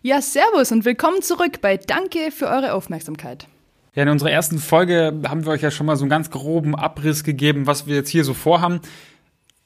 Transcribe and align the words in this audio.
Ja, 0.00 0.22
servus 0.22 0.70
und 0.70 0.84
willkommen 0.84 1.22
zurück 1.22 1.60
bei 1.60 1.76
Danke 1.76 2.30
für 2.30 2.46
eure 2.46 2.72
Aufmerksamkeit. 2.74 3.48
Ja, 3.96 4.04
in 4.04 4.08
unserer 4.08 4.30
ersten 4.30 4.60
Folge 4.60 5.12
haben 5.26 5.44
wir 5.44 5.50
euch 5.50 5.62
ja 5.62 5.72
schon 5.72 5.86
mal 5.86 5.96
so 5.96 6.04
einen 6.04 6.10
ganz 6.10 6.30
groben 6.30 6.76
Abriss 6.76 7.24
gegeben, 7.24 7.66
was 7.66 7.88
wir 7.88 7.96
jetzt 7.96 8.08
hier 8.08 8.22
so 8.22 8.32
vorhaben. 8.32 8.80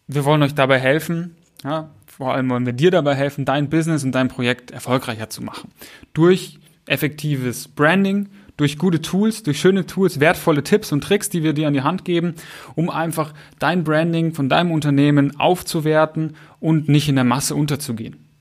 Wir 0.06 0.24
wollen 0.24 0.42
euch 0.42 0.54
dabei 0.54 0.79
helfen, 0.79 1.37
ja, 1.64 1.90
vor 2.06 2.32
allem 2.32 2.48
wollen 2.48 2.64
wir 2.64 2.72
dir 2.72 2.90
dabei 2.90 3.14
helfen, 3.14 3.45
dein 3.45 3.68
Business 3.68 4.04
und 4.04 4.12
dein 4.12 4.29
Projekt 4.29 4.71
erfolgreicher 4.71 5.29
zu 5.29 5.42
machen. 5.42 5.71
Durch 6.14 6.58
effektives 6.87 7.69
Branding, 7.69 8.30
durch 8.56 8.78
gute 8.78 9.03
Tools, 9.03 9.42
durch 9.42 9.60
schöne 9.60 9.85
Tools, 9.85 10.19
wertvolle 10.19 10.62
Tipps 10.62 10.92
und 10.92 11.04
Tricks, 11.04 11.28
die 11.28 11.42
wir 11.42 11.53
dir 11.53 11.67
an 11.67 11.74
die 11.74 11.83
Hand 11.83 12.06
geben, 12.06 12.37
um 12.74 12.88
einfach 12.88 13.35
dein 13.58 13.85
Branding 13.85 14.33
von 14.33 14.49
deinem 14.49 14.71
Unternehmen 14.71 15.38
aufzuwerten 15.38 16.37
und 16.59 16.88
nicht 16.88 17.10
in 17.10 17.16
der 17.16 17.24
Masse 17.24 17.55
unterzugehen. 17.55 18.31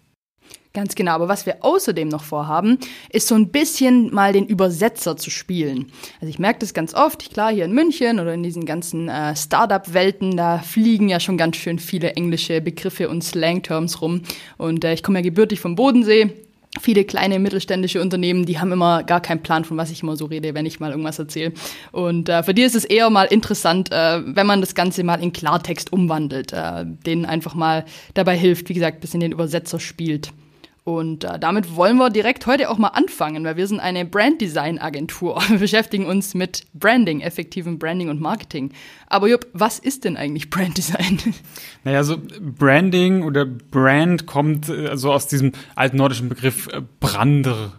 Ganz 0.74 0.96
genau, 0.96 1.12
aber 1.12 1.28
was 1.28 1.46
wir 1.46 1.66
außerdem 1.66 2.08
noch 2.08 2.24
vorhaben, 2.24 2.78
ist 3.10 3.28
so 3.28 3.36
ein 3.36 3.50
bisschen 3.50 4.14
mal 4.14 4.32
den 4.32 4.46
Übersetzer 4.46 5.18
zu 5.18 5.30
spielen. 5.30 5.92
Also 6.22 6.30
ich 6.30 6.40
merke 6.40 6.60
das 6.60 6.74
ganz 6.74 6.94
oft, 6.94 7.34
klar 7.34 7.52
hier 7.52 7.66
in 7.66 7.74
München 7.74 8.22
oder 8.22 8.34
in 8.34 8.42
diesen 8.42 8.66
ganzen 8.66 9.10
äh, 9.10 9.36
Startup-Welten, 9.36 10.38
da 10.38 10.60
fliegen 10.60 11.10
ja 11.10 11.20
schon 11.20 11.38
ganz 11.38 11.58
schön 11.58 11.78
viele 11.78 12.14
englische 12.14 12.62
Begriffe 12.62 13.10
und 13.10 13.22
Slang-Terms 13.22 14.02
rum. 14.02 14.22
Und 14.58 14.86
äh, 14.86 14.94
ich 14.94 15.04
komme 15.04 15.20
ja 15.20 15.24
gebürtig 15.24 15.60
vom 15.60 15.76
Bodensee, 15.76 16.32
viele 16.80 17.04
kleine 17.04 17.40
mittelständische 17.40 18.02
Unternehmen, 18.02 18.46
die 18.46 18.60
haben 18.60 18.72
immer 18.72 19.04
gar 19.04 19.20
keinen 19.20 19.44
Plan, 19.44 19.66
von 19.66 19.76
was 19.76 19.92
ich 19.92 20.04
immer 20.04 20.16
so 20.16 20.24
rede, 20.24 20.54
wenn 20.54 20.66
ich 20.66 20.80
mal 20.80 20.92
irgendwas 20.92 21.20
erzähle. 21.20 21.52
Und 21.92 22.30
äh, 22.30 22.44
für 22.44 22.54
die 22.54 22.62
ist 22.62 22.76
es 22.76 22.86
eher 22.86 23.10
mal 23.10 23.26
interessant, 23.26 23.92
äh, 23.92 24.22
wenn 24.26 24.48
man 24.48 24.62
das 24.62 24.74
Ganze 24.74 25.04
mal 25.04 25.22
in 25.22 25.34
Klartext 25.34 25.92
umwandelt, 25.92 26.54
äh, 26.54 26.86
denen 26.86 27.26
einfach 27.26 27.56
mal 27.56 27.84
dabei 28.14 28.38
hilft, 28.38 28.70
wie 28.70 28.74
gesagt, 28.74 29.02
bis 29.02 29.14
in 29.14 29.20
den 29.20 29.34
Übersetzer 29.34 29.82
spielt. 29.82 30.32
Und 30.84 31.24
äh, 31.24 31.38
damit 31.38 31.76
wollen 31.76 31.98
wir 31.98 32.10
direkt 32.10 32.48
heute 32.48 32.70
auch 32.70 32.80
mal 32.80 32.90
anfangen, 32.90 33.44
weil 33.44 33.56
wir 33.56 33.68
sind 33.68 33.80
eine 33.80 34.04
Brand-Design-Agentur. 34.04 35.40
Wir 35.48 35.60
beschäftigen 35.60 36.06
uns 36.06 36.34
mit 36.34 36.64
Branding, 36.74 37.22
effektivem 37.22 37.78
Branding 37.78 38.10
und 38.10 38.20
Marketing. 38.20 38.72
Aber 39.06 39.28
Jupp, 39.28 39.46
was 39.54 39.78
ist 39.78 40.06
denn 40.06 40.18
eigentlich 40.18 40.50
Brand-Design? 40.50 41.20
Naja, 41.84 42.04
so 42.04 42.18
Branding 42.40 43.24
oder 43.24 43.46
Brand 43.46 44.28
kommt 44.28 44.70
äh, 44.70 44.88
also 44.88 45.12
aus 45.12 45.28
diesem 45.28 45.52
altnordischen 45.76 46.30
Begriff 46.30 46.68
äh, 46.68 46.82
Brander. 47.00 47.74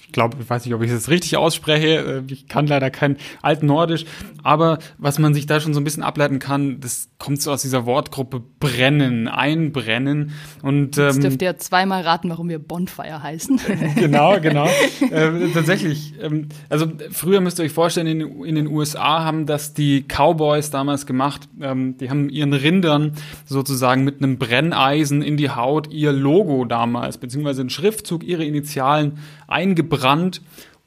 Ich 0.00 0.12
glaube, 0.12 0.36
ich 0.40 0.48
weiß 0.48 0.64
nicht, 0.64 0.74
ob 0.74 0.82
ich 0.82 0.90
das 0.90 1.08
richtig 1.08 1.36
ausspreche. 1.36 2.22
Äh, 2.28 2.32
ich 2.32 2.48
kann 2.48 2.66
leider 2.66 2.90
kein 2.90 3.16
Altnordisch. 3.42 4.04
Aber 4.42 4.78
was 4.98 5.18
man 5.18 5.34
sich 5.34 5.46
da 5.46 5.60
schon 5.60 5.74
so 5.74 5.80
ein 5.80 5.84
bisschen 5.84 6.02
ableiten 6.02 6.38
kann, 6.38 6.80
das 6.80 7.08
kommt 7.18 7.40
so 7.40 7.50
aus 7.50 7.62
dieser 7.62 7.86
Wortgruppe 7.86 8.42
brennen, 8.60 9.28
einbrennen. 9.28 10.32
Und, 10.62 10.98
ähm, 10.98 11.04
Jetzt 11.06 11.22
dürft 11.22 11.42
ihr 11.42 11.58
zweimal 11.58 12.02
raten, 12.02 12.28
warum 12.30 12.48
wir 12.48 12.58
Bonfire 12.58 13.22
heißen. 13.22 13.60
genau, 13.96 14.40
genau. 14.40 14.66
äh, 15.10 15.30
tatsächlich. 15.52 16.14
Ähm, 16.20 16.48
also 16.68 16.86
früher 17.10 17.40
müsst 17.40 17.58
ihr 17.58 17.64
euch 17.64 17.72
vorstellen, 17.72 18.06
in, 18.06 18.44
in, 18.44 18.54
den 18.54 18.66
USA 18.66 19.24
haben 19.24 19.46
das 19.46 19.74
die 19.74 20.04
Cowboys 20.06 20.70
damals 20.70 21.06
gemacht. 21.06 21.48
Ähm, 21.60 21.96
die 21.96 22.10
haben 22.10 22.28
ihren 22.28 22.52
Rindern 22.52 23.12
sozusagen 23.46 24.04
mit 24.04 24.22
einem 24.22 24.38
Brenneisen 24.38 25.22
in 25.22 25.36
die 25.36 25.50
Haut 25.50 25.90
ihr 25.92 26.12
Logo 26.12 26.64
damals, 26.64 27.18
beziehungsweise 27.18 27.62
einen 27.62 27.70
Schriftzug, 27.70 28.24
ihre 28.24 28.44
Initialen 28.44 29.18
eingebrannt, 29.64 30.42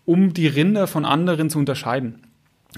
um 0.06 0.34
die 0.34 0.48
Rinder 0.48 0.88
von 0.88 1.04
anderen 1.04 1.50
zu 1.50 1.60
unterscheiden. 1.60 2.22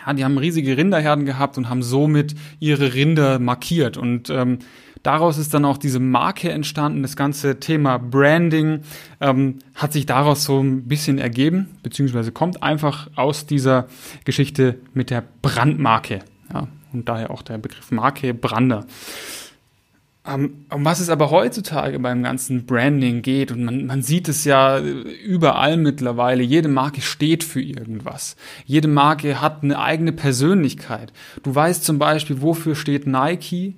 Ja, 0.06 0.14
die 0.14 0.24
haben 0.24 0.38
riesige 0.38 0.78
Rinderherden 0.78 1.26
gehabt 1.26 1.58
und 1.58 1.70
haben 1.70 1.84
somit 1.84 2.36
ihre 2.60 2.94
Rinder 2.94 3.40
markiert. 3.40 3.98
Und 3.98 4.30
ähm, 4.30 4.60
daraus 5.04 5.38
ist 5.38 5.54
dann 5.54 5.66
auch 5.66 5.78
diese 5.78 6.00
Marke 6.00 6.52
entstanden. 6.52 7.02
Das 7.02 7.16
ganze 7.16 7.60
Thema 7.60 7.98
Branding 7.98 8.82
ähm, 9.20 9.60
hat 9.76 9.94
sich 9.94 10.06
daraus 10.06 10.46
so 10.46 10.62
ein 10.62 10.88
bisschen 10.88 11.18
ergeben, 11.18 11.68
beziehungsweise 11.84 12.32
kommt 12.32 12.64
einfach 12.64 13.10
aus 13.16 13.46
dieser 13.46 13.88
Geschichte 14.26 14.80
mit 14.94 15.10
der 15.10 15.24
Brandmarke. 15.42 16.20
Ja, 16.54 16.68
und 16.94 17.10
daher 17.10 17.32
auch 17.32 17.42
der 17.42 17.58
Begriff 17.58 17.92
Marke 17.92 18.34
Brander. 18.34 18.86
Um, 20.28 20.66
um 20.70 20.84
was 20.84 21.00
es 21.00 21.10
aber 21.10 21.32
heutzutage 21.32 21.98
beim 21.98 22.24
ganzen 22.24 22.66
Branding 22.66 23.22
geht, 23.22 23.52
und 23.52 23.64
man, 23.64 23.86
man 23.86 24.04
sieht 24.04 24.28
es 24.28 24.44
ja 24.44 24.80
überall 24.80 25.78
mittlerweile, 25.78 26.44
jede 26.44 26.68
Marke 26.68 27.02
steht 27.02 27.44
für 27.44 27.62
irgendwas. 27.62 28.36
Jede 28.66 28.90
Marke 28.90 29.40
hat 29.40 29.64
eine 29.64 29.80
eigene 29.80 30.12
Persönlichkeit. 30.12 31.14
Du 31.42 31.56
weißt 31.56 31.86
zum 31.86 32.00
Beispiel, 32.00 32.42
wofür 32.42 32.76
steht 32.76 33.08
Nike. 33.08 33.76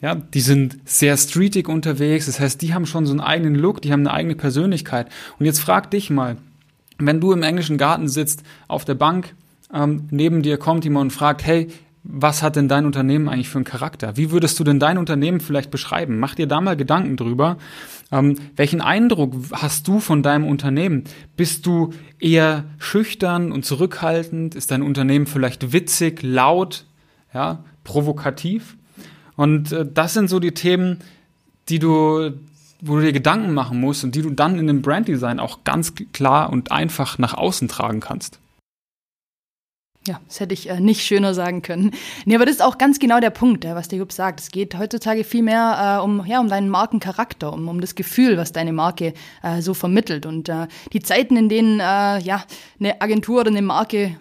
Ja, 0.00 0.14
die 0.14 0.40
sind 0.40 0.78
sehr 0.84 1.16
streetig 1.16 1.68
unterwegs, 1.68 2.26
das 2.26 2.40
heißt, 2.40 2.62
die 2.62 2.72
haben 2.72 2.86
schon 2.86 3.04
so 3.04 3.12
einen 3.12 3.20
eigenen 3.20 3.56
Look, 3.56 3.82
die 3.82 3.92
haben 3.92 4.06
eine 4.06 4.12
eigene 4.12 4.36
Persönlichkeit. 4.36 5.08
Und 5.38 5.44
jetzt 5.44 5.60
frag 5.60 5.90
dich 5.90 6.08
mal, 6.08 6.36
wenn 6.98 7.20
du 7.20 7.32
im 7.32 7.42
englischen 7.42 7.78
Garten 7.78 8.08
sitzt, 8.08 8.42
auf 8.68 8.84
der 8.84 8.94
Bank, 8.94 9.34
ähm, 9.74 10.08
neben 10.10 10.42
dir 10.42 10.56
kommt 10.56 10.84
jemand 10.84 11.04
und 11.04 11.10
fragt, 11.10 11.44
hey, 11.44 11.68
was 12.02 12.42
hat 12.42 12.56
denn 12.56 12.68
dein 12.68 12.86
Unternehmen 12.86 13.28
eigentlich 13.28 13.50
für 13.50 13.58
einen 13.58 13.64
Charakter? 13.64 14.16
Wie 14.16 14.30
würdest 14.30 14.58
du 14.58 14.64
denn 14.64 14.80
dein 14.80 14.96
Unternehmen 14.96 15.40
vielleicht 15.40 15.70
beschreiben? 15.70 16.18
Mach 16.18 16.34
dir 16.34 16.46
da 16.46 16.60
mal 16.60 16.76
Gedanken 16.76 17.16
drüber. 17.16 17.58
Ähm, 18.10 18.36
welchen 18.56 18.80
Eindruck 18.80 19.34
hast 19.52 19.86
du 19.86 20.00
von 20.00 20.22
deinem 20.22 20.46
Unternehmen? 20.46 21.04
Bist 21.36 21.66
du 21.66 21.90
eher 22.18 22.64
schüchtern 22.78 23.52
und 23.52 23.64
zurückhaltend? 23.64 24.54
Ist 24.54 24.70
dein 24.70 24.82
Unternehmen 24.82 25.26
vielleicht 25.26 25.72
witzig, 25.72 26.22
laut, 26.22 26.86
ja, 27.34 27.64
provokativ? 27.84 28.76
Und 29.36 29.72
äh, 29.72 29.86
das 29.92 30.14
sind 30.14 30.30
so 30.30 30.40
die 30.40 30.52
Themen, 30.52 31.00
die 31.68 31.78
du, 31.78 32.32
wo 32.80 32.96
du 32.96 33.02
dir 33.02 33.12
Gedanken 33.12 33.52
machen 33.52 33.78
musst 33.78 34.04
und 34.04 34.14
die 34.14 34.22
du 34.22 34.30
dann 34.30 34.58
in 34.58 34.66
dem 34.66 34.80
Branddesign 34.80 35.38
auch 35.38 35.64
ganz 35.64 35.92
klar 36.12 36.50
und 36.50 36.72
einfach 36.72 37.18
nach 37.18 37.34
außen 37.34 37.68
tragen 37.68 38.00
kannst. 38.00 38.38
Ja, 40.10 40.20
das 40.26 40.40
hätte 40.40 40.54
ich 40.54 40.68
äh, 40.68 40.80
nicht 40.80 41.02
schöner 41.02 41.34
sagen 41.34 41.62
können. 41.62 41.92
Nee, 42.24 42.34
aber 42.34 42.44
das 42.44 42.56
ist 42.56 42.62
auch 42.62 42.78
ganz 42.78 42.98
genau 42.98 43.20
der 43.20 43.30
Punkt, 43.30 43.64
äh, 43.64 43.76
was 43.76 43.86
der 43.86 44.00
Jupp 44.00 44.10
sagt. 44.10 44.40
Es 44.40 44.50
geht 44.50 44.76
heutzutage 44.76 45.22
viel 45.22 45.44
mehr 45.44 46.00
äh, 46.00 46.04
um, 46.04 46.26
ja, 46.26 46.40
um 46.40 46.48
deinen 46.48 46.68
Markencharakter, 46.68 47.52
um, 47.52 47.68
um 47.68 47.80
das 47.80 47.94
Gefühl, 47.94 48.36
was 48.36 48.50
deine 48.50 48.72
Marke 48.72 49.14
äh, 49.44 49.62
so 49.62 49.72
vermittelt. 49.72 50.26
Und 50.26 50.48
äh, 50.48 50.66
die 50.92 50.98
Zeiten, 50.98 51.36
in 51.36 51.48
denen 51.48 51.78
äh, 51.78 52.18
ja, 52.18 52.44
eine 52.80 53.00
Agentur 53.00 53.42
oder 53.42 53.50
eine 53.50 53.62
Marke 53.62 54.16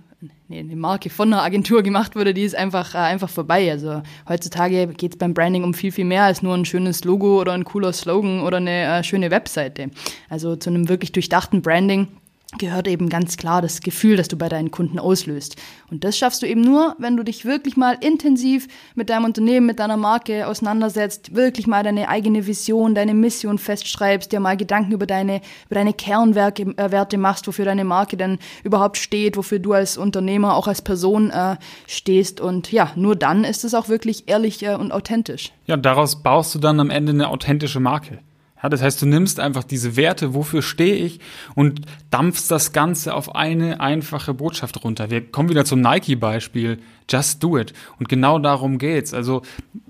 nee, 0.47 0.59
eine 0.59 0.75
Marke 0.75 1.09
von 1.09 1.33
einer 1.33 1.41
Agentur 1.41 1.81
gemacht 1.81 2.15
wurde, 2.15 2.35
die 2.35 2.43
ist 2.43 2.55
einfach, 2.55 2.93
äh, 2.93 2.99
einfach 2.99 3.29
vorbei. 3.29 3.71
Also 3.71 4.03
heutzutage 4.27 4.85
geht 4.89 5.13
es 5.13 5.17
beim 5.17 5.33
Branding 5.33 5.63
um 5.63 5.73
viel, 5.73 5.91
viel 5.91 6.05
mehr 6.05 6.25
als 6.25 6.43
nur 6.43 6.53
ein 6.53 6.65
schönes 6.65 7.03
Logo 7.03 7.41
oder 7.41 7.53
ein 7.53 7.63
cooler 7.63 7.93
Slogan 7.93 8.41
oder 8.41 8.57
eine 8.57 8.99
äh, 8.99 9.03
schöne 9.03 9.31
Webseite. 9.31 9.89
Also 10.29 10.55
zu 10.55 10.69
einem 10.69 10.87
wirklich 10.87 11.13
durchdachten 11.13 11.63
Branding 11.63 12.09
gehört 12.57 12.87
eben 12.87 13.09
ganz 13.09 13.37
klar 13.37 13.61
das 13.61 13.81
Gefühl, 13.81 14.17
das 14.17 14.27
du 14.27 14.35
bei 14.35 14.49
deinen 14.49 14.71
Kunden 14.71 14.97
auslöst. 14.97 15.55
Und 15.91 16.03
das 16.03 16.17
schaffst 16.17 16.41
du 16.41 16.47
eben 16.47 16.61
nur, 16.61 16.95
wenn 16.97 17.15
du 17.15 17.23
dich 17.23 17.45
wirklich 17.45 17.77
mal 17.77 17.95
intensiv 18.01 18.67
mit 18.95 19.11
deinem 19.11 19.25
Unternehmen, 19.25 19.67
mit 19.67 19.79
deiner 19.79 19.97
Marke 19.97 20.47
auseinandersetzt, 20.47 21.35
wirklich 21.35 21.67
mal 21.67 21.83
deine 21.83 22.09
eigene 22.09 22.47
Vision, 22.47 22.95
deine 22.95 23.13
Mission 23.13 23.59
festschreibst, 23.59 24.31
dir 24.31 24.39
mal 24.39 24.57
Gedanken 24.57 24.93
über 24.93 25.05
deine, 25.05 25.41
über 25.67 25.75
deine 25.75 25.93
Kernwerte 25.93 26.65
äh, 26.75 27.17
machst, 27.17 27.47
wofür 27.47 27.65
deine 27.65 27.83
Marke 27.83 28.17
denn 28.17 28.39
überhaupt 28.63 28.97
steht, 28.97 29.37
wofür 29.37 29.59
du 29.59 29.73
als 29.73 29.97
Unternehmer, 29.97 30.55
auch 30.55 30.67
als 30.67 30.81
Person 30.81 31.29
äh, 31.29 31.57
stehst. 31.85 32.41
Und 32.41 32.71
ja, 32.71 32.91
nur 32.95 33.15
dann 33.15 33.43
ist 33.43 33.63
es 33.63 33.75
auch 33.75 33.89
wirklich 33.89 34.27
ehrlich 34.27 34.63
äh, 34.63 34.73
und 34.73 34.91
authentisch. 34.91 35.51
Ja, 35.67 35.77
daraus 35.77 36.23
baust 36.23 36.55
du 36.55 36.59
dann 36.59 36.79
am 36.79 36.89
Ende 36.89 37.11
eine 37.11 37.29
authentische 37.29 37.79
Marke. 37.79 38.19
Ja, 38.61 38.67
das 38.67 38.81
heißt, 38.81 39.01
du 39.01 39.05
nimmst 39.05 39.39
einfach 39.39 39.63
diese 39.63 39.95
Werte, 39.95 40.33
wofür 40.33 40.61
stehe 40.61 40.95
ich, 40.95 41.19
und 41.55 41.81
dampfst 42.09 42.49
das 42.49 42.73
Ganze 42.73 43.13
auf 43.13 43.35
eine 43.35 43.79
einfache 43.79 44.33
Botschaft 44.33 44.83
runter. 44.83 45.09
Wir 45.09 45.25
kommen 45.31 45.49
wieder 45.49 45.63
zum 45.63 45.79
Nike-Beispiel. 45.79 46.79
Just 47.09 47.41
do 47.41 47.57
it. 47.57 47.73
Und 47.97 48.09
genau 48.09 48.37
darum 48.37 48.77
geht's. 48.77 49.13
Also 49.13 49.41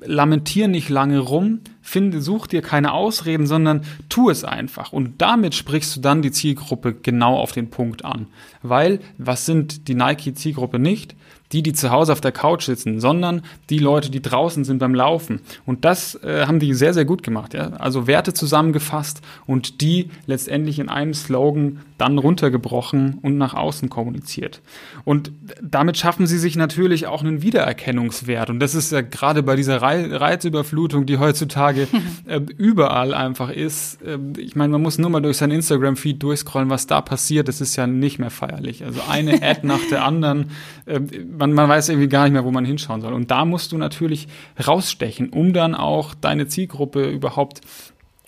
lamentier 0.01 0.67
nicht 0.67 0.89
lange 0.89 1.19
rum, 1.19 1.61
finde, 1.81 2.21
such 2.21 2.47
dir 2.47 2.61
keine 2.61 2.93
Ausreden, 2.93 3.47
sondern 3.47 3.81
tu 4.07 4.29
es 4.29 4.43
einfach. 4.43 4.93
Und 4.93 5.21
damit 5.21 5.55
sprichst 5.55 5.95
du 5.95 6.01
dann 6.01 6.21
die 6.21 6.31
Zielgruppe 6.31 6.93
genau 6.93 7.37
auf 7.37 7.51
den 7.51 7.69
Punkt 7.71 8.05
an. 8.05 8.27
Weil, 8.61 8.99
was 9.17 9.45
sind 9.45 9.87
die 9.87 9.95
Nike-Zielgruppe 9.95 10.79
nicht? 10.79 11.15
Die, 11.51 11.63
die 11.63 11.73
zu 11.73 11.91
Hause 11.91 12.11
auf 12.11 12.21
der 12.21 12.31
Couch 12.31 12.63
sitzen, 12.63 12.99
sondern 12.99 13.41
die 13.69 13.79
Leute, 13.79 14.11
die 14.11 14.21
draußen 14.21 14.63
sind 14.63 14.79
beim 14.79 14.93
Laufen. 14.93 15.41
Und 15.65 15.85
das 15.85 16.15
äh, 16.23 16.45
haben 16.45 16.59
die 16.59 16.73
sehr, 16.73 16.93
sehr 16.93 17.05
gut 17.05 17.23
gemacht. 17.23 17.53
Ja? 17.53 17.71
Also 17.73 18.07
Werte 18.07 18.33
zusammengefasst 18.33 19.21
und 19.45 19.81
die 19.81 20.09
letztendlich 20.27 20.79
in 20.79 20.89
einem 20.89 21.13
Slogan 21.13 21.79
dann 21.99 22.17
runtergebrochen 22.17 23.19
und 23.21 23.37
nach 23.37 23.53
außen 23.53 23.89
kommuniziert. 23.89 24.61
Und 25.03 25.31
damit 25.61 25.97
schaffen 25.97 26.27
sie 26.27 26.39
sich 26.39 26.55
natürlich 26.55 27.07
auch 27.07 27.21
einen 27.21 27.41
Wiedererkennungswert. 27.41 28.49
Und 28.49 28.59
das 28.59 28.73
ist 28.73 28.91
ja 28.93 29.01
gerade 29.01 29.43
bei 29.43 29.57
dieser 29.57 29.81
Reizüberflutung, 29.81 31.05
die 31.05 31.17
heutzutage 31.17 31.87
äh, 32.25 32.39
überall 32.57 33.13
einfach 33.13 33.49
ist. 33.49 34.01
Äh, 34.01 34.17
ich 34.37 34.55
meine, 34.55 34.71
man 34.71 34.81
muss 34.81 34.97
nur 34.97 35.09
mal 35.09 35.19
durch 35.19 35.37
sein 35.37 35.51
Instagram-Feed 35.51 36.23
durchscrollen, 36.23 36.69
was 36.69 36.87
da 36.87 37.01
passiert. 37.01 37.49
Das 37.49 37.59
ist 37.59 37.75
ja 37.75 37.85
nicht 37.85 38.17
mehr 38.17 38.31
feierlich. 38.31 38.85
Also 38.85 39.01
eine 39.09 39.33
Ad 39.43 39.61
nach 39.63 39.85
der 39.91 40.05
anderen. 40.05 40.51
Äh, 40.85 41.01
man, 41.37 41.51
man 41.51 41.67
weiß 41.67 41.89
irgendwie 41.89 42.07
gar 42.09 42.23
nicht 42.23 42.33
mehr, 42.33 42.45
wo 42.45 42.51
man 42.51 42.63
hinschauen 42.63 43.01
soll. 43.01 43.11
Und 43.11 43.29
da 43.29 43.43
musst 43.43 43.73
du 43.73 43.77
natürlich 43.77 44.29
rausstechen, 44.65 45.29
um 45.29 45.51
dann 45.51 45.75
auch 45.75 46.15
deine 46.15 46.47
Zielgruppe 46.47 47.09
überhaupt, 47.09 47.59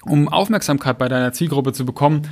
um 0.04 0.28
Aufmerksamkeit 0.28 0.98
bei 0.98 1.08
deiner 1.08 1.32
Zielgruppe 1.32 1.72
zu 1.72 1.86
bekommen 1.86 2.24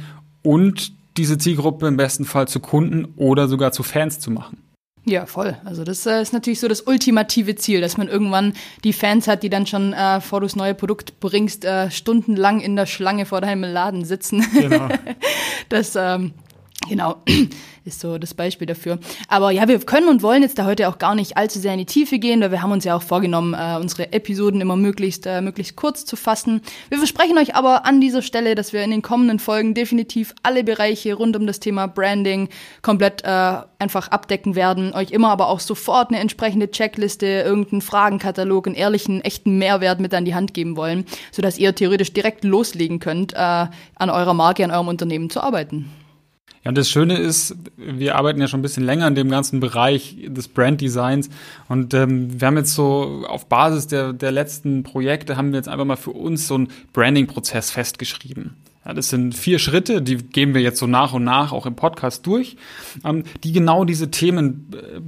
und 0.44 0.99
diese 1.20 1.38
Zielgruppe 1.38 1.88
im 1.88 1.98
besten 1.98 2.26
Fall 2.26 2.48
zu 2.48 2.60
Kunden 2.60 3.14
oder 3.16 3.48
sogar 3.48 3.72
zu 3.72 3.84
Fans 3.84 4.20
zu 4.20 4.32
machen. 4.32 4.64
Ja, 5.06 5.26
voll. 5.26 5.58
Also 5.66 5.84
das 5.84 6.06
äh, 6.06 6.22
ist 6.22 6.34
natürlich 6.34 6.60
so 6.60 6.68
das 6.68 6.82
ultimative 6.82 7.56
Ziel, 7.56 7.82
dass 7.82 7.98
man 7.98 8.08
irgendwann 8.08 8.54
die 8.84 8.94
Fans 8.94 9.28
hat, 9.28 9.44
die 9.44 9.50
dann 9.50 9.66
schon, 9.66 9.94
äh, 9.94 10.16
bevor 10.16 10.42
du 10.42 10.46
das 10.46 10.56
neue 10.56 10.76
Produkt 10.76 11.20
bringst, 11.20 11.66
äh, 11.66 11.90
stundenlang 11.90 12.60
in 12.60 12.76
der 12.76 12.86
Schlange 12.86 13.26
vor 13.26 13.42
deinem 13.42 13.64
Laden 13.64 14.06
sitzen. 14.06 14.46
Genau. 14.54 14.90
das 15.70 15.96
ähm, 15.96 16.34
Genau, 16.88 17.18
ist 17.84 18.00
so 18.00 18.18
das 18.18 18.34
Beispiel 18.34 18.66
dafür. 18.66 19.00
Aber 19.28 19.52
ja, 19.52 19.68
wir 19.68 19.80
können 19.80 20.08
und 20.08 20.24
wollen 20.24 20.44
jetzt 20.44 20.58
da 20.58 20.66
heute 20.66 20.88
auch 20.88 20.98
gar 20.98 21.14
nicht 21.14 21.36
allzu 21.36 21.60
sehr 21.60 21.74
in 21.74 21.80
die 21.80 21.86
Tiefe 21.86 22.20
gehen, 22.20 22.40
weil 22.40 22.52
wir 22.52 22.62
haben 22.62 22.72
uns 22.72 22.86
ja 22.86 22.96
auch 22.96 23.02
vorgenommen, 23.02 23.54
äh, 23.54 23.78
unsere 23.80 24.14
Episoden 24.14 24.62
immer 24.62 24.78
möglichst, 24.78 25.26
äh, 25.26 25.42
möglichst 25.42 25.76
kurz 25.76 26.06
zu 26.06 26.16
fassen. 26.16 26.62
Wir 26.88 26.98
versprechen 26.98 27.38
euch 27.38 27.54
aber 27.54 27.86
an 27.86 28.00
dieser 28.00 28.22
Stelle, 28.22 28.56
dass 28.56 28.72
wir 28.72 28.82
in 28.82 28.92
den 28.92 29.02
kommenden 29.02 29.40
Folgen 29.40 29.74
definitiv 29.74 30.34
alle 30.42 30.64
Bereiche 30.64 31.16
rund 31.16 31.36
um 31.36 31.46
das 31.46 31.60
Thema 31.60 31.88
Branding 31.88 32.48
komplett 32.82 33.24
äh, 33.26 33.58
einfach 33.78 34.08
abdecken 34.08 34.56
werden. 34.56 34.94
Euch 34.94 35.12
immer 35.12 35.32
aber 35.32 35.50
auch 35.50 35.60
sofort 35.60 36.10
eine 36.10 36.20
entsprechende 36.20 36.72
Checkliste, 36.72 37.26
irgendeinen 37.26 37.82
Fragenkatalog, 37.82 38.68
einen 38.68 38.76
ehrlichen, 38.76 39.20
echten 39.22 39.58
Mehrwert 39.58 40.00
mit 40.00 40.14
an 40.14 40.24
die 40.24 40.34
Hand 40.34 40.54
geben 40.54 40.78
wollen, 40.78 41.06
sodass 41.34 41.58
ihr 41.58 41.76
theoretisch 41.76 42.14
direkt 42.14 42.46
loslegen 42.46 43.00
könnt, 43.00 43.34
äh, 43.34 43.38
an 43.38 44.10
eurer 44.10 44.34
Marke, 44.34 44.64
an 44.64 44.72
eurem 44.72 44.88
Unternehmen 44.88 45.30
zu 45.30 45.42
arbeiten. 45.42 45.92
Ja, 46.64 46.70
und 46.70 46.78
das 46.78 46.90
Schöne 46.90 47.18
ist, 47.18 47.56
wir 47.78 48.16
arbeiten 48.16 48.42
ja 48.42 48.48
schon 48.48 48.60
ein 48.60 48.64
bisschen 48.64 48.84
länger 48.84 49.08
in 49.08 49.16
dem 49.16 49.30
ganzen 49.30 49.60
Bereich 49.60 50.18
des 50.28 50.50
Branddesigns 50.50 51.30
und 51.70 51.94
ähm, 51.94 52.40
wir 52.42 52.48
haben 52.48 52.58
jetzt 52.58 52.76
so 52.76 53.24
auf 53.28 53.48
Basis 53.48 53.88
der, 53.88 54.12
der 54.12 54.32
letzten 54.32 54.84
Projekte 54.84 55.38
haben 55.38 55.52
wir 55.52 55.58
jetzt 55.58 55.70
einfach 55.70 55.86
mal 55.86 55.96
für 55.96 56.12
uns 56.12 56.48
so 56.48 56.56
einen 56.56 56.68
Branding-Prozess 56.92 57.72
festgeschrieben. 57.72 58.58
Ja, 58.86 58.94
das 58.94 59.10
sind 59.10 59.36
vier 59.36 59.60
Schritte, 59.60 60.02
die 60.02 60.18
gehen 60.18 60.54
wir 60.54 60.62
jetzt 60.62 60.80
so 60.80 60.88
nach 60.88 61.14
und 61.14 61.24
nach 61.24 61.52
auch 61.52 61.66
im 61.66 61.76
Podcast 61.76 62.26
durch, 62.26 62.58
ähm, 63.06 63.24
die 63.44 63.52
genau 63.52 63.86
diese 63.86 64.12
Themen 64.12 64.72
äh, 64.74 65.00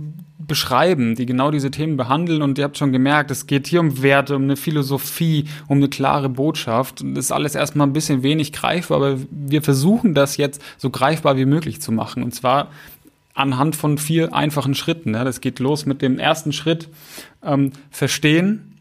beschreiben, 0.47 1.15
die 1.15 1.25
genau 1.25 1.51
diese 1.51 1.71
Themen 1.71 1.97
behandeln. 1.97 2.41
Und 2.41 2.57
ihr 2.57 2.63
habt 2.63 2.77
schon 2.77 2.91
gemerkt, 2.91 3.31
es 3.31 3.47
geht 3.47 3.67
hier 3.67 3.79
um 3.79 4.01
Werte, 4.01 4.35
um 4.35 4.43
eine 4.43 4.57
Philosophie, 4.57 5.45
um 5.67 5.77
eine 5.77 5.89
klare 5.89 6.29
Botschaft. 6.29 7.01
Und 7.01 7.15
das 7.15 7.25
ist 7.25 7.31
alles 7.31 7.55
erstmal 7.55 7.87
ein 7.87 7.93
bisschen 7.93 8.23
wenig 8.23 8.51
greifbar, 8.53 8.97
aber 8.97 9.19
wir 9.29 9.61
versuchen 9.61 10.13
das 10.13 10.37
jetzt 10.37 10.61
so 10.77 10.89
greifbar 10.89 11.37
wie 11.37 11.45
möglich 11.45 11.81
zu 11.81 11.91
machen. 11.91 12.23
Und 12.23 12.33
zwar 12.33 12.69
anhand 13.33 13.75
von 13.75 13.97
vier 13.97 14.33
einfachen 14.33 14.75
Schritten. 14.75 15.13
Ja, 15.13 15.23
das 15.23 15.41
geht 15.41 15.59
los 15.59 15.85
mit 15.85 16.01
dem 16.01 16.19
ersten 16.19 16.51
Schritt, 16.51 16.89
ähm, 17.43 17.71
verstehen, 17.89 18.77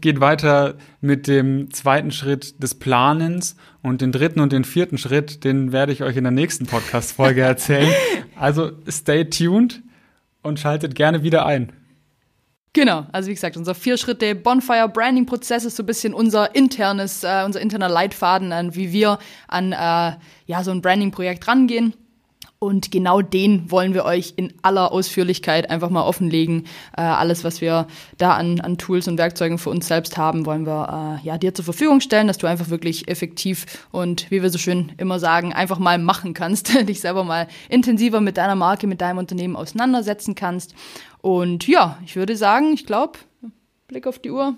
geht 0.00 0.20
weiter 0.20 0.74
mit 1.00 1.26
dem 1.26 1.72
zweiten 1.72 2.10
Schritt 2.12 2.62
des 2.62 2.74
Planens 2.74 3.56
und 3.82 4.00
den 4.00 4.12
dritten 4.12 4.40
und 4.40 4.52
den 4.52 4.64
vierten 4.64 4.96
Schritt, 4.96 5.44
den 5.44 5.72
werde 5.72 5.92
ich 5.92 6.02
euch 6.02 6.16
in 6.16 6.24
der 6.24 6.30
nächsten 6.30 6.66
Podcast-Folge 6.66 7.42
erzählen. 7.42 7.92
Also 8.34 8.72
stay 8.88 9.24
tuned 9.26 9.82
und 10.42 10.60
schaltet 10.60 10.94
gerne 10.94 11.22
wieder 11.22 11.46
ein. 11.46 11.72
Genau, 12.74 13.06
also 13.12 13.28
wie 13.28 13.34
gesagt, 13.34 13.58
unser 13.58 13.74
vier 13.74 13.98
Schritte 13.98 14.34
Bonfire 14.34 14.88
Branding 14.88 15.26
Prozess 15.26 15.66
ist 15.66 15.76
so 15.76 15.82
ein 15.82 15.86
bisschen 15.86 16.14
unser 16.14 16.54
internes, 16.54 17.22
äh, 17.22 17.42
unser 17.44 17.60
interner 17.60 17.90
Leitfaden, 17.90 18.50
an 18.50 18.74
wie 18.74 18.92
wir 18.92 19.18
an 19.46 19.72
äh, 19.72 20.16
ja 20.46 20.64
so 20.64 20.70
ein 20.70 20.80
Branding 20.80 21.10
Projekt 21.10 21.46
rangehen. 21.46 21.94
Und 22.62 22.92
genau 22.92 23.22
den 23.22 23.72
wollen 23.72 23.92
wir 23.92 24.04
euch 24.04 24.34
in 24.36 24.52
aller 24.62 24.92
Ausführlichkeit 24.92 25.68
einfach 25.68 25.90
mal 25.90 26.04
offenlegen. 26.04 26.66
Äh, 26.96 27.00
alles, 27.00 27.42
was 27.42 27.60
wir 27.60 27.88
da 28.18 28.34
an, 28.34 28.60
an 28.60 28.78
Tools 28.78 29.08
und 29.08 29.18
Werkzeugen 29.18 29.58
für 29.58 29.70
uns 29.70 29.88
selbst 29.88 30.16
haben, 30.16 30.46
wollen 30.46 30.64
wir 30.64 31.18
äh, 31.20 31.26
ja 31.26 31.38
dir 31.38 31.54
zur 31.54 31.64
Verfügung 31.64 32.00
stellen, 32.00 32.28
dass 32.28 32.38
du 32.38 32.46
einfach 32.46 32.70
wirklich 32.70 33.08
effektiv 33.08 33.88
und 33.90 34.30
wie 34.30 34.44
wir 34.44 34.50
so 34.50 34.58
schön 34.58 34.92
immer 34.98 35.18
sagen, 35.18 35.52
einfach 35.52 35.80
mal 35.80 35.98
machen 35.98 36.34
kannst, 36.34 36.72
dich 36.88 37.00
selber 37.00 37.24
mal 37.24 37.48
intensiver 37.68 38.20
mit 38.20 38.36
deiner 38.36 38.54
Marke, 38.54 38.86
mit 38.86 39.00
deinem 39.00 39.18
Unternehmen 39.18 39.56
auseinandersetzen 39.56 40.36
kannst. 40.36 40.72
Und 41.20 41.66
ja, 41.66 41.98
ich 42.04 42.14
würde 42.14 42.36
sagen, 42.36 42.74
ich 42.74 42.86
glaube, 42.86 43.18
Blick 43.88 44.06
auf 44.06 44.20
die 44.20 44.30
Uhr, 44.30 44.54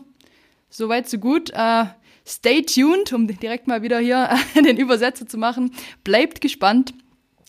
soweit 0.68 1.08
so 1.08 1.16
gut. 1.16 1.48
Äh, 1.54 1.86
stay 2.26 2.60
tuned, 2.60 3.14
um 3.14 3.26
direkt 3.28 3.66
mal 3.66 3.80
wieder 3.80 3.98
hier 3.98 4.28
den 4.54 4.76
Übersetzer 4.76 5.26
zu 5.26 5.38
machen. 5.38 5.70
Bleibt 6.04 6.42
gespannt. 6.42 6.92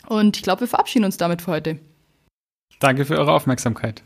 Und 0.07 0.37
ich 0.37 0.43
glaube, 0.43 0.61
wir 0.61 0.67
verabschieden 0.67 1.05
uns 1.05 1.17
damit 1.17 1.41
für 1.41 1.51
heute. 1.51 1.79
Danke 2.79 3.05
für 3.05 3.17
eure 3.17 3.31
Aufmerksamkeit. 3.31 4.03